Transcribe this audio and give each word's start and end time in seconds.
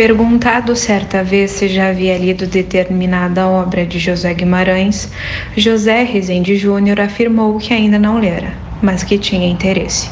Perguntado 0.00 0.74
certa 0.74 1.22
vez 1.22 1.50
se 1.50 1.68
já 1.68 1.90
havia 1.90 2.16
lido 2.16 2.46
determinada 2.46 3.46
obra 3.46 3.84
de 3.84 3.98
José 3.98 4.32
Guimarães, 4.32 5.12
José 5.54 6.04
Rezende 6.04 6.56
Júnior 6.56 6.98
afirmou 6.98 7.58
que 7.58 7.74
ainda 7.74 7.98
não 7.98 8.18
lera, 8.18 8.54
mas 8.80 9.04
que 9.04 9.18
tinha 9.18 9.46
interesse. 9.46 10.10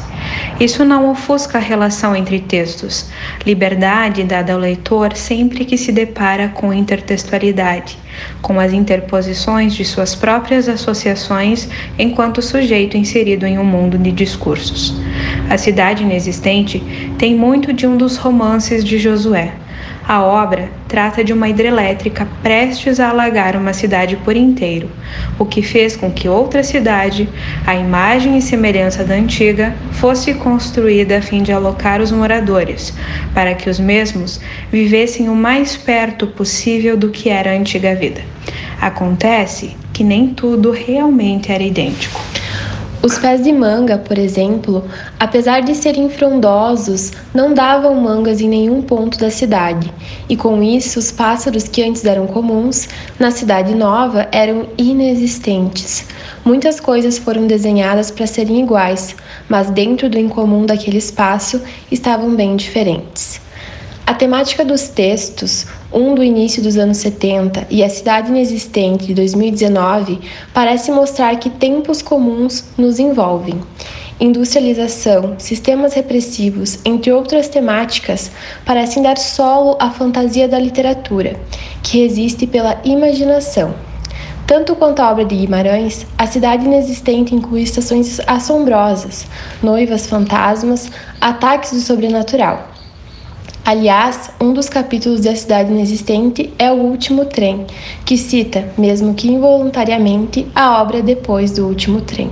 Isso 0.59 0.85
não 0.85 1.09
ofusca 1.09 1.57
a 1.57 1.61
relação 1.61 2.15
entre 2.15 2.39
textos, 2.39 3.09
liberdade 3.43 4.23
dada 4.23 4.53
ao 4.53 4.59
leitor 4.59 5.17
sempre 5.17 5.65
que 5.65 5.75
se 5.75 5.91
depara 5.91 6.49
com 6.49 6.71
intertextualidade, 6.71 7.97
com 8.43 8.59
as 8.59 8.71
interposições 8.71 9.73
de 9.73 9.83
suas 9.83 10.13
próprias 10.13 10.69
associações 10.69 11.67
enquanto 11.97 12.43
sujeito 12.43 12.95
inserido 12.95 13.43
em 13.43 13.57
um 13.57 13.65
mundo 13.65 13.97
de 13.97 14.11
discursos. 14.11 15.01
A 15.49 15.57
Cidade 15.57 16.03
Inexistente 16.03 16.79
tem 17.17 17.33
muito 17.33 17.73
de 17.73 17.87
um 17.87 17.97
dos 17.97 18.17
romances 18.17 18.85
de 18.85 18.99
Josué 18.99 19.51
a 20.09 20.23
obra 20.23 20.71
trata 20.87 21.23
de 21.23 21.31
uma 21.31 21.47
hidrelétrica 21.47 22.27
prestes 22.41 22.99
a 22.99 23.09
alagar 23.09 23.55
uma 23.55 23.73
cidade 23.73 24.15
por 24.15 24.35
inteiro, 24.35 24.89
o 25.37 25.45
que 25.45 25.61
fez 25.61 25.95
com 25.95 26.11
que 26.11 26.27
outra 26.27 26.63
cidade, 26.63 27.29
a 27.63 27.75
imagem 27.75 28.35
e 28.35 28.41
semelhança 28.41 29.03
da 29.03 29.13
antiga, 29.13 29.75
fosse 29.91 30.33
construída 30.33 31.19
a 31.19 31.21
fim 31.21 31.43
de 31.43 31.51
alocar 31.51 32.01
os 32.01 32.11
moradores, 32.11 32.91
para 33.35 33.53
que 33.53 33.69
os 33.69 33.79
mesmos 33.79 34.41
vivessem 34.71 35.29
o 35.29 35.35
mais 35.35 35.77
perto 35.77 36.25
possível 36.25 36.97
do 36.97 37.11
que 37.11 37.29
era 37.29 37.51
a 37.51 37.55
antiga 37.55 37.93
vida. 37.93 38.21
Acontece 38.81 39.77
que 39.93 40.03
nem 40.03 40.29
tudo 40.29 40.71
realmente 40.71 41.51
era 41.51 41.61
idêntico. 41.61 42.28
Os 43.01 43.17
pés 43.17 43.41
de 43.41 43.53
manga, 43.53 43.97
por 43.97 44.17
exemplo, 44.17 44.83
apesar 45.17 45.61
de 45.61 45.73
serem 45.73 46.09
frondosos, 46.09 47.13
não 47.33 47.53
davam 47.53 47.95
mangas 47.95 48.41
em 48.41 48.49
nenhum 48.49 48.81
ponto 48.81 49.17
da 49.17 49.31
cidade, 49.31 49.89
e 50.27 50.35
com 50.35 50.61
isso 50.61 50.99
os 50.99 51.09
pássaros 51.09 51.63
que 51.63 51.81
antes 51.81 52.03
eram 52.03 52.27
comuns 52.27 52.89
na 53.17 53.31
cidade 53.31 53.73
nova 53.73 54.27
eram 54.33 54.67
inexistentes. 54.77 56.07
Muitas 56.43 56.81
coisas 56.81 57.17
foram 57.17 57.47
desenhadas 57.47 58.11
para 58.11 58.27
serem 58.27 58.59
iguais, 58.59 59.15
mas 59.47 59.69
dentro 59.69 60.09
do 60.09 60.19
incomum 60.19 60.65
daquele 60.65 60.97
espaço 60.97 61.61
estavam 61.89 62.35
bem 62.35 62.57
diferentes. 62.57 63.39
A 64.05 64.13
temática 64.13 64.65
dos 64.65 64.89
textos, 64.89 65.65
um 65.91 66.13
do 66.13 66.23
início 66.23 66.61
dos 66.61 66.77
anos 66.77 66.97
70 66.97 67.67
e 67.69 67.83
A 67.83 67.89
Cidade 67.89 68.29
Inexistente 68.29 69.07
de 69.07 69.13
2019, 69.13 70.19
parece 70.53 70.91
mostrar 70.91 71.35
que 71.37 71.49
tempos 71.49 72.01
comuns 72.01 72.65
nos 72.77 72.99
envolvem. 72.99 73.55
Industrialização, 74.19 75.35
sistemas 75.37 75.93
repressivos, 75.93 76.79
entre 76.83 77.11
outras 77.11 77.47
temáticas, 77.47 78.29
parecem 78.65 79.01
dar 79.01 79.17
solo 79.17 79.77
à 79.79 79.89
fantasia 79.89 80.47
da 80.47 80.59
literatura, 80.59 81.39
que 81.81 81.99
resiste 81.99 82.45
pela 82.45 82.79
imaginação. 82.83 83.73
Tanto 84.45 84.75
quanto 84.75 84.99
a 84.99 85.11
obra 85.11 85.25
de 85.25 85.35
Guimarães, 85.35 86.05
A 86.17 86.25
Cidade 86.25 86.65
Inexistente 86.65 87.35
inclui 87.35 87.61
estações 87.61 88.19
assombrosas, 88.27 89.25
noivas 89.61 90.07
fantasmas, 90.07 90.91
ataques 91.21 91.71
do 91.71 91.79
sobrenatural. 91.79 92.68
Aliás, 93.69 94.31
um 94.41 94.51
dos 94.51 94.67
capítulos 94.67 95.21
da 95.21 95.35
Cidade 95.35 95.71
Inexistente 95.71 96.51
é 96.57 96.71
o 96.71 96.77
Último 96.77 97.25
Trem, 97.25 97.67
que 98.03 98.17
cita, 98.17 98.67
mesmo 98.75 99.13
que 99.13 99.27
involuntariamente, 99.27 100.47
a 100.55 100.81
obra 100.81 101.03
Depois 101.03 101.51
do 101.51 101.67
Último 101.67 102.01
Trem. 102.01 102.31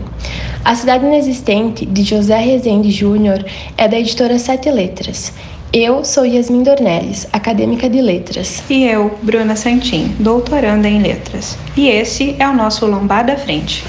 A 0.66 0.74
Cidade 0.74 1.06
Inexistente, 1.06 1.86
de 1.86 2.02
José 2.02 2.40
Rezende 2.40 2.90
Júnior, 2.90 3.46
é 3.78 3.88
da 3.88 4.00
editora 4.00 4.40
Sete 4.40 4.72
Letras. 4.72 5.32
Eu 5.72 6.04
sou 6.04 6.26
Yasmin 6.26 6.64
Dornelles, 6.64 7.28
acadêmica 7.32 7.88
de 7.88 8.02
letras. 8.02 8.64
E 8.68 8.86
eu, 8.86 9.16
Bruna 9.22 9.56
Santin, 9.56 10.16
doutoranda 10.18 10.90
em 10.90 11.04
letras. 11.04 11.56
E 11.76 11.88
esse 11.88 12.36
é 12.40 12.50
o 12.50 12.56
nosso 12.56 12.88
Lombada 12.88 13.38
Frente. 13.38 13.84